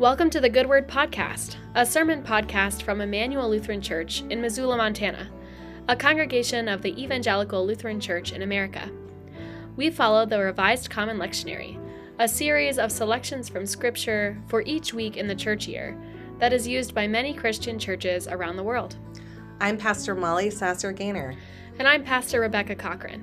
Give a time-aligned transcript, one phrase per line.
[0.00, 4.78] Welcome to the Good Word Podcast, a sermon podcast from Emmanuel Lutheran Church in Missoula,
[4.78, 5.28] Montana,
[5.88, 8.90] a congregation of the Evangelical Lutheran Church in America.
[9.76, 11.78] We follow the Revised Common Lectionary,
[12.18, 16.00] a series of selections from Scripture for each week in the church year
[16.38, 18.96] that is used by many Christian churches around the world.
[19.60, 21.34] I'm Pastor Molly Sasser Gaynor.
[21.78, 23.22] And I'm Pastor Rebecca Cochran.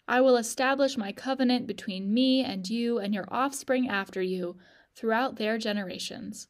[0.05, 4.57] I will establish my covenant between me and you and your offspring after you
[4.95, 6.49] throughout their generations,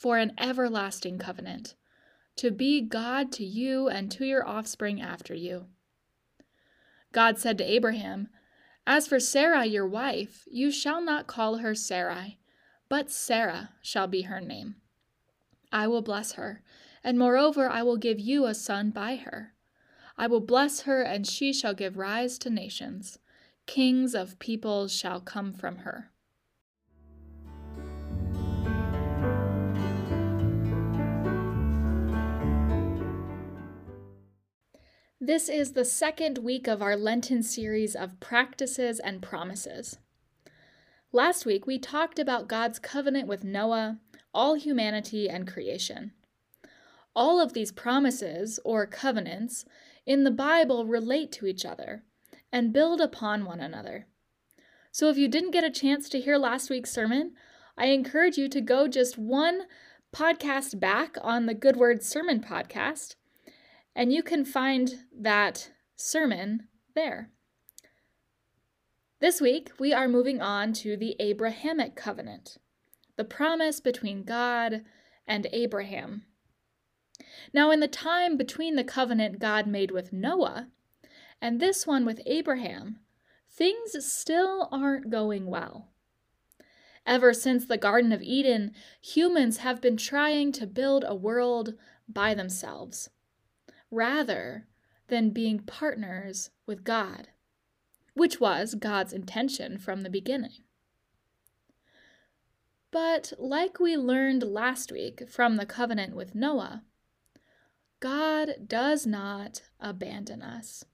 [0.00, 1.74] for an everlasting covenant
[2.36, 5.66] to be God to you and to your offspring after you.
[7.12, 8.28] God said to Abraham,
[8.86, 12.38] As for Sarah your wife, you shall not call her Sarai,
[12.88, 14.76] but Sarah shall be her name.
[15.70, 16.62] I will bless her,
[17.04, 19.52] and moreover I will give you a son by her.
[20.16, 23.18] I will bless her, and she shall give rise to nations.
[23.66, 26.09] Kings of peoples shall come from her.
[35.22, 39.98] This is the second week of our Lenten series of practices and promises.
[41.12, 43.98] Last week, we talked about God's covenant with Noah,
[44.32, 46.12] all humanity, and creation.
[47.14, 49.66] All of these promises, or covenants,
[50.06, 52.02] in the Bible relate to each other
[52.50, 54.06] and build upon one another.
[54.90, 57.34] So if you didn't get a chance to hear last week's sermon,
[57.76, 59.64] I encourage you to go just one
[60.14, 63.16] podcast back on the Good Word Sermon podcast
[63.94, 67.30] and you can find that sermon there.
[69.20, 72.56] This week, we are moving on to the Abrahamic covenant,
[73.16, 74.82] the promise between God
[75.26, 76.24] and Abraham.
[77.52, 80.68] Now, in the time between the covenant God made with Noah
[81.42, 83.00] and this one with Abraham,
[83.50, 85.88] things still aren't going well.
[87.06, 88.72] Ever since the Garden of Eden,
[89.02, 91.74] humans have been trying to build a world
[92.08, 93.10] by themselves
[93.90, 94.66] rather
[95.08, 97.28] than being partners with God,
[98.14, 100.62] which was God's intention from the beginning.
[102.92, 106.82] But, like we learned last week from the covenant with Noah,
[108.00, 110.84] God does not abandon us.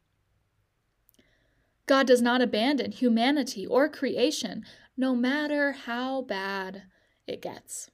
[1.87, 4.65] God does not abandon humanity or creation,
[4.97, 6.83] no matter how bad
[7.27, 7.91] it gets.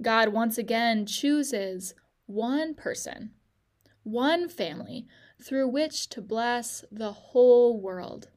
[0.00, 1.94] God once again chooses
[2.26, 3.30] one person,
[4.02, 5.06] one family
[5.42, 8.28] through which to bless the whole world.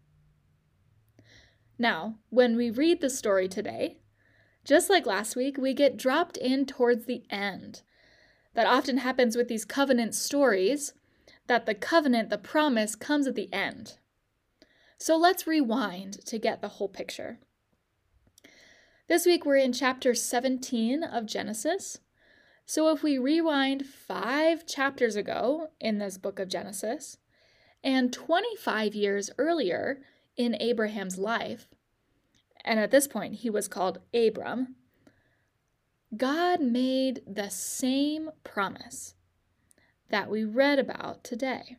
[1.79, 3.99] Now, when we read the story today,
[4.65, 7.83] just like last week, we get dropped in towards the end.
[8.53, 10.93] That often happens with these covenant stories,
[11.45, 13.97] that the covenant, the promise, comes at the end.
[14.97, 17.39] So let's rewind to get the whole picture.
[19.07, 21.99] This week we're in chapter 17 of Genesis,
[22.69, 27.17] so if we rewind five chapters ago in this book of Genesis,
[27.81, 30.01] And 25 years earlier
[30.35, 31.69] in Abraham's life,
[32.65, 34.75] and at this point he was called Abram,
[36.17, 39.15] God made the same promise
[40.09, 41.77] that we read about today.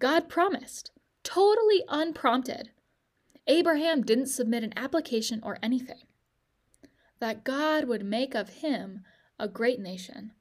[0.00, 0.90] God promised,
[1.22, 2.70] totally unprompted.
[3.46, 6.02] Abraham didn't submit an application or anything.
[7.20, 9.04] That God would make of him
[9.38, 10.32] a great nation.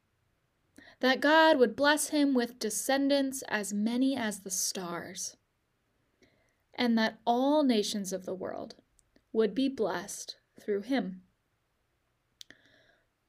[1.01, 5.37] That God would bless him with descendants as many as the stars.
[6.73, 8.75] And that all nations of the world
[9.31, 11.21] would be blessed through him.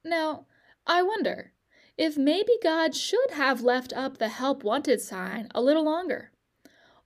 [0.04, 0.46] Now,
[0.86, 1.52] I wonder
[1.98, 6.32] if maybe God should have left up the help wanted sign a little longer,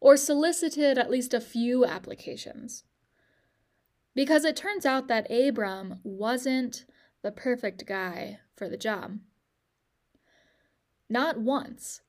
[0.01, 2.85] or solicited at least a few applications.
[4.15, 6.85] Because it turns out that Abram wasn't
[7.23, 9.19] the perfect guy for the job.
[11.09, 12.03] Not once,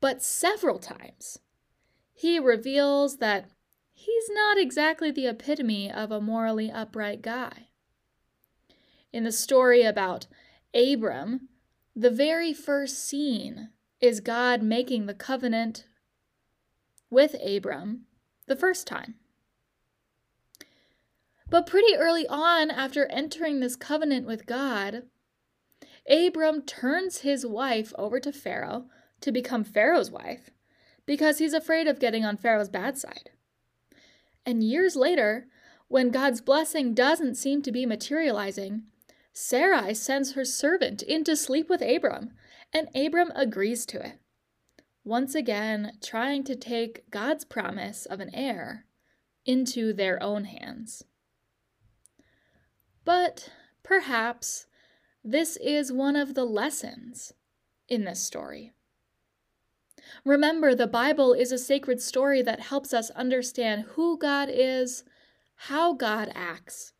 [0.00, 1.38] but several times,
[2.12, 3.50] he reveals that
[3.92, 7.68] he's not exactly the epitome of a morally upright guy.
[9.12, 10.26] In the story about
[10.74, 11.48] Abram,
[11.96, 15.86] the very first scene is God making the covenant
[17.10, 18.06] with Abram
[18.46, 19.14] the first time.
[21.50, 25.04] But pretty early on, after entering this covenant with God,
[26.08, 28.86] Abram turns his wife over to Pharaoh
[29.20, 30.50] to become Pharaoh's wife
[31.06, 33.30] because he's afraid of getting on Pharaoh's bad side.
[34.44, 35.46] And years later,
[35.88, 38.82] when God's blessing doesn't seem to be materializing,
[39.32, 42.32] Sarai sends her servant in to sleep with Abram,
[42.72, 44.18] and Abram agrees to it.
[45.04, 48.84] Once again, trying to take God's promise of an heir
[49.46, 51.04] into their own hands.
[53.08, 53.48] But
[53.82, 54.66] perhaps
[55.24, 57.32] this is one of the lessons
[57.88, 58.74] in this story.
[60.26, 65.04] Remember, the Bible is a sacred story that helps us understand who God is,
[65.54, 66.92] how God acts,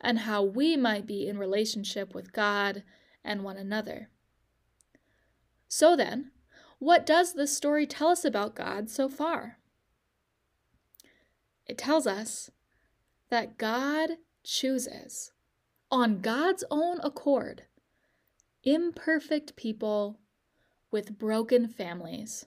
[0.00, 2.84] and how we might be in relationship with God
[3.24, 4.08] and one another.
[5.66, 6.30] So then,
[6.78, 9.58] what does this story tell us about God so far?
[11.66, 12.52] It tells us
[13.30, 14.10] that God
[14.44, 15.32] chooses,
[15.90, 17.64] on God's own accord,
[18.62, 20.20] imperfect people
[20.90, 22.46] with broken families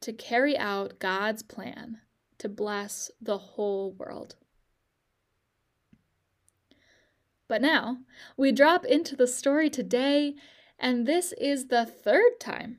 [0.00, 1.98] to carry out God's plan
[2.38, 4.36] to bless the whole world.
[7.48, 7.98] But now
[8.36, 10.34] we drop into the story today,
[10.78, 12.78] and this is the third time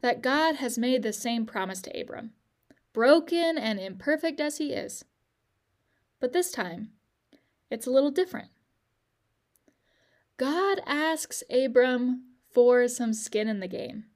[0.00, 2.32] that God has made the same promise to Abram,
[2.92, 5.04] broken and imperfect as he is.
[6.20, 6.90] But this time,
[7.70, 8.50] it's a little different.
[10.40, 14.06] God asks Abram for some skin in the game,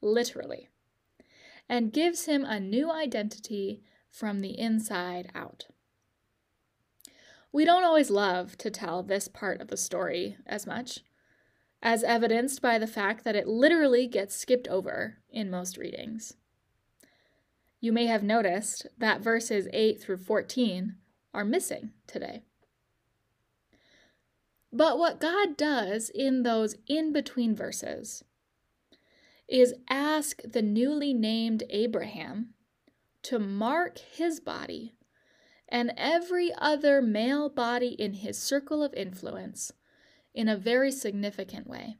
[0.00, 0.70] literally,
[1.68, 5.66] and gives him a new identity from the inside out.
[7.52, 11.00] We don't always love to tell this part of the story as much,
[11.82, 16.38] as evidenced by the fact that it literally gets skipped over in most readings.
[17.80, 20.94] You may have noticed that verses 8 through 14
[21.34, 22.44] are missing today.
[24.72, 28.24] But what God does in those in between verses
[29.48, 32.54] is ask the newly named Abraham
[33.22, 34.94] to mark his body
[35.68, 39.72] and every other male body in his circle of influence
[40.34, 41.96] in a very significant way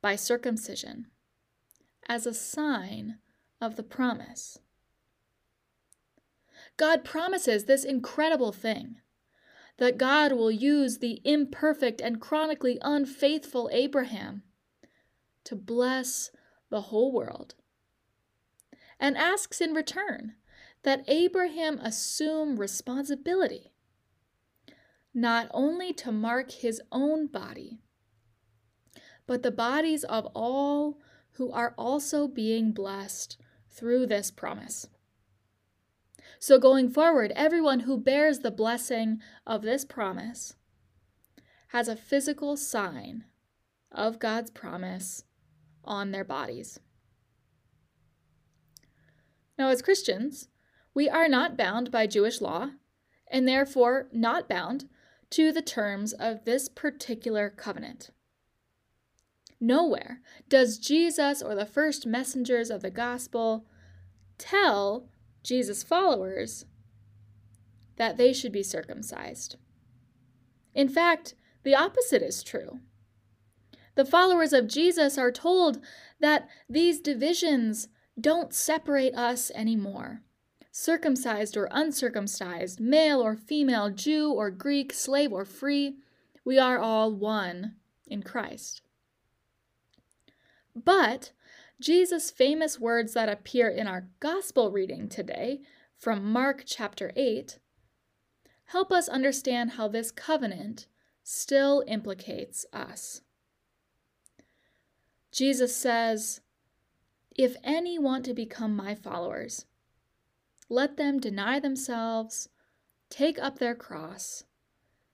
[0.00, 1.06] by circumcision
[2.08, 3.18] as a sign
[3.60, 4.58] of the promise.
[6.76, 8.96] God promises this incredible thing
[9.82, 14.44] that God will use the imperfect and chronically unfaithful Abraham
[15.42, 16.30] to bless
[16.70, 17.56] the whole world,
[19.00, 20.34] and asks in return
[20.84, 23.72] that Abraham assume responsibility,
[25.12, 27.80] not only to mark his own body,
[29.26, 31.00] but the bodies of all
[31.32, 33.36] who are also being blessed
[33.68, 34.86] through this promise.
[36.42, 40.56] So, going forward, everyone who bears the blessing of this promise
[41.68, 43.26] has a physical sign
[43.92, 45.22] of God's promise
[45.84, 46.80] on their bodies.
[49.56, 50.48] Now, as Christians,
[50.94, 52.70] we are not bound by Jewish law,
[53.30, 54.88] and therefore not bound
[55.30, 58.10] to the terms of this particular covenant.
[59.60, 63.64] Nowhere does Jesus or the first messengers of the gospel
[64.38, 65.06] tell
[65.42, 66.64] Jesus' followers
[67.96, 69.56] that they should be circumcised.
[70.74, 72.80] In fact, the opposite is true.
[73.94, 75.80] The followers of Jesus are told
[76.20, 80.22] that these divisions don't separate us anymore.
[80.70, 85.96] Circumcised or uncircumcised, male or female, Jew or Greek, slave or free,
[86.44, 88.80] we are all one in Christ.
[90.74, 91.32] But
[91.82, 95.62] Jesus' famous words that appear in our gospel reading today
[95.98, 97.58] from Mark chapter 8
[98.66, 100.86] help us understand how this covenant
[101.24, 103.22] still implicates us.
[105.32, 106.40] Jesus says,
[107.36, 109.66] If any want to become my followers,
[110.68, 112.48] let them deny themselves,
[113.10, 114.44] take up their cross,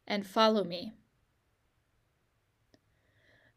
[0.07, 0.93] and follow me.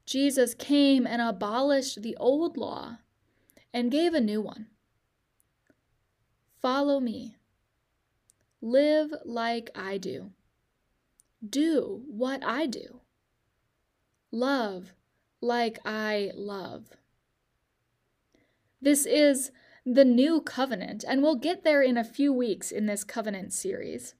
[0.05, 2.97] Jesus came and abolished the old law
[3.73, 4.67] and gave a new one.
[6.61, 7.37] Follow me.
[8.61, 10.31] Live like I do.
[11.47, 13.01] Do what I do.
[14.31, 14.93] Love
[15.41, 16.89] like I love.
[18.81, 19.51] This is
[19.85, 24.13] the new covenant, and we'll get there in a few weeks in this covenant series.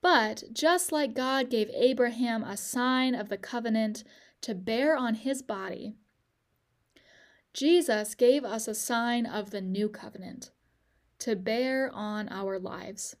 [0.00, 4.04] But just like God gave Abraham a sign of the covenant
[4.42, 5.96] to bear on his body,
[7.56, 10.50] Jesus gave us a sign of the new covenant
[11.20, 13.16] to bear on our lives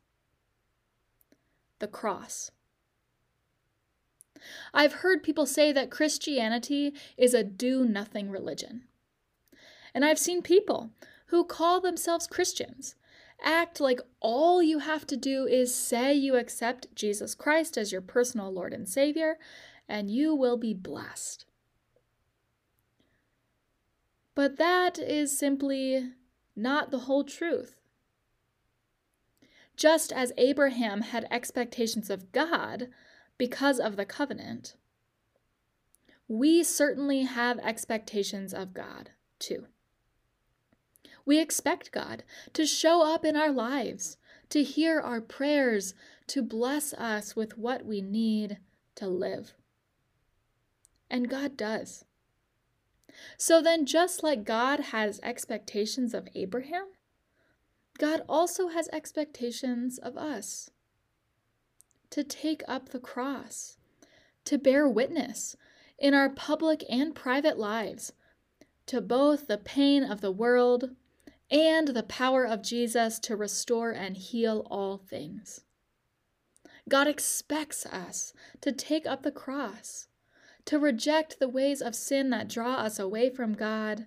[1.78, 2.50] the cross.
[4.74, 8.82] I've heard people say that Christianity is a do nothing religion.
[9.94, 10.90] And I've seen people
[11.28, 12.94] who call themselves Christians
[13.42, 18.02] act like all you have to do is say you accept Jesus Christ as your
[18.02, 19.38] personal Lord and Savior,
[19.88, 21.46] and you will be blessed.
[24.36, 26.12] But that is simply
[26.54, 27.80] not the whole truth.
[29.76, 32.88] Just as Abraham had expectations of God
[33.38, 34.76] because of the covenant,
[36.28, 39.68] we certainly have expectations of God too.
[41.24, 44.18] We expect God to show up in our lives,
[44.50, 45.94] to hear our prayers,
[46.28, 48.58] to bless us with what we need
[48.96, 49.54] to live.
[51.08, 52.05] And God does.
[53.38, 56.86] So then, just like God has expectations of Abraham,
[57.98, 60.70] God also has expectations of us
[62.10, 63.78] to take up the cross,
[64.44, 65.56] to bear witness
[65.98, 68.12] in our public and private lives
[68.86, 70.90] to both the pain of the world
[71.50, 75.64] and the power of Jesus to restore and heal all things.
[76.88, 80.06] God expects us to take up the cross,
[80.66, 84.06] to reject the ways of sin that draw us away from God,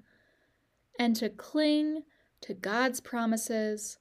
[0.99, 2.03] and to cling
[2.41, 3.97] to God's promises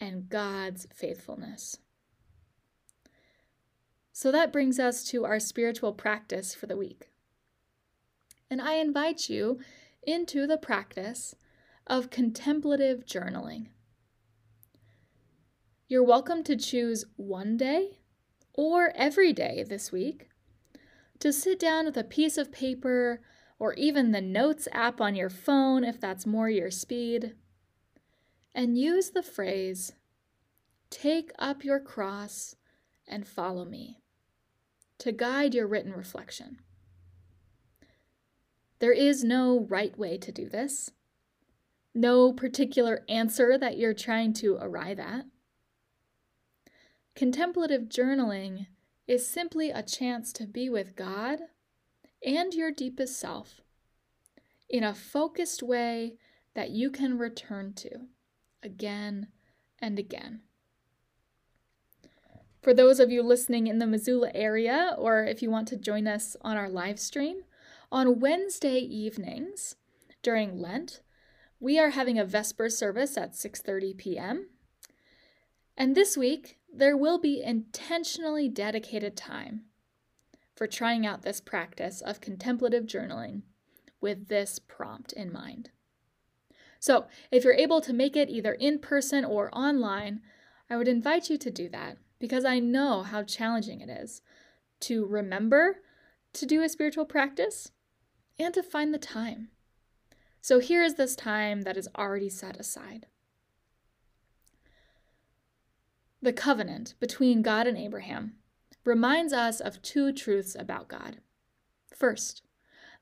[0.00, 1.78] and God's faithfulness.
[4.12, 7.08] So that brings us to our spiritual practice for the week.
[8.50, 9.60] And I invite you
[10.02, 11.34] into the practice
[11.86, 13.68] of contemplative journaling.
[15.88, 18.00] You're welcome to choose one day
[18.52, 20.28] or every day this week
[21.20, 23.20] to sit down with a piece of paper
[23.58, 27.34] or even the Notes app on your phone if that's more your speed
[28.54, 29.92] and use the phrase,
[30.90, 32.56] Take up your cross
[33.06, 34.00] and follow me,
[34.98, 36.58] to guide your written reflection.
[38.80, 40.90] There is no right way to do this,
[41.94, 45.26] no particular answer that you're trying to arrive at.
[47.14, 48.66] Contemplative journaling
[49.08, 51.40] is simply a chance to be with God
[52.24, 53.62] and your deepest self
[54.68, 56.14] in a focused way
[56.54, 57.90] that you can return to
[58.62, 59.28] again
[59.80, 60.42] and again.
[62.60, 66.06] For those of you listening in the Missoula area, or if you want to join
[66.06, 67.44] us on our live stream,
[67.90, 69.76] on Wednesday evenings
[70.22, 71.00] during Lent,
[71.60, 74.48] we are having a Vesper service at 6:30 p.m.
[75.76, 79.62] And this week, there will be intentionally dedicated time
[80.54, 83.42] for trying out this practice of contemplative journaling
[84.00, 85.70] with this prompt in mind.
[86.80, 90.20] So, if you're able to make it either in person or online,
[90.70, 94.22] I would invite you to do that because I know how challenging it is
[94.80, 95.78] to remember
[96.34, 97.72] to do a spiritual practice
[98.38, 99.48] and to find the time.
[100.40, 103.06] So, here is this time that is already set aside.
[106.20, 108.34] The covenant between God and Abraham
[108.84, 111.18] reminds us of two truths about God.
[111.94, 112.42] First,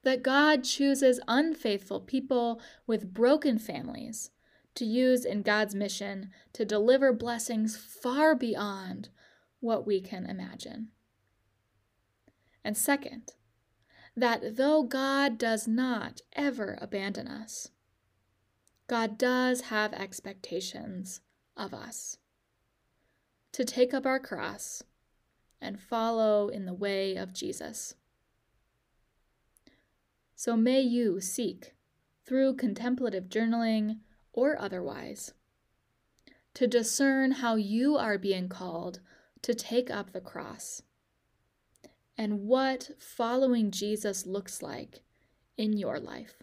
[0.02, 4.30] that God chooses unfaithful people with broken families
[4.74, 9.08] to use in God's mission to deliver blessings far beyond
[9.60, 10.88] what we can imagine.
[12.62, 13.32] And second,
[14.14, 17.70] that though God does not ever abandon us,
[18.86, 21.20] God does have expectations
[21.56, 22.18] of us
[23.56, 24.82] to take up our cross
[25.62, 27.94] and follow in the way of Jesus.
[30.34, 31.72] So may you seek,
[32.26, 34.00] through contemplative journaling
[34.34, 35.32] or otherwise,
[36.52, 39.00] to discern how you are being called
[39.40, 40.82] to take up the cross
[42.18, 45.00] and what following Jesus looks like
[45.56, 46.42] in your life.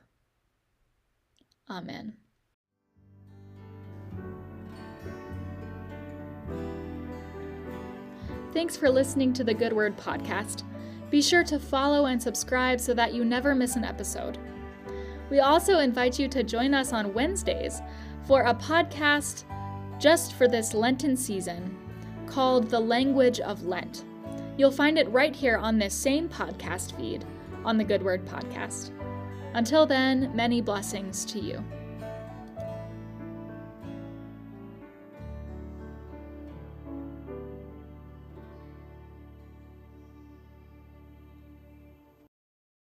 [1.70, 2.17] Amen.
[8.53, 10.62] Thanks for listening to the Good Word podcast.
[11.10, 14.38] Be sure to follow and subscribe so that you never miss an episode.
[15.31, 17.81] We also invite you to join us on Wednesdays
[18.27, 19.45] for a podcast
[20.00, 21.75] just for this Lenten season
[22.27, 24.05] called The Language of Lent.
[24.55, 27.25] You'll find it right here on this same podcast feed
[27.65, 28.91] on the Good Word podcast.
[29.55, 31.63] Until then, many blessings to you.